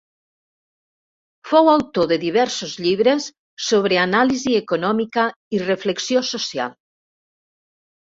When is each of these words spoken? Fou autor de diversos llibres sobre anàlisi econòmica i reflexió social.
Fou 1.49 1.69
autor 1.73 2.07
de 2.13 2.17
diversos 2.23 2.73
llibres 2.87 3.29
sobre 3.69 4.01
anàlisi 4.07 4.59
econòmica 4.65 5.29
i 5.61 5.65
reflexió 5.69 6.29
social. 6.35 6.79